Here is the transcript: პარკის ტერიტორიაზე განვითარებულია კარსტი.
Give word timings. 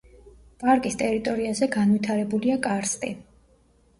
პარკის 0.63 0.95
ტერიტორიაზე 1.01 1.69
განვითარებულია 1.75 2.57
კარსტი. 2.65 3.13